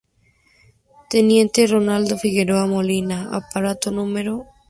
Teniente 1.11 1.67
Rolando 1.67 2.17
Figueroa 2.23 2.65
Molina, 2.65 3.19
aparato 3.37 3.87
No. 3.91 4.03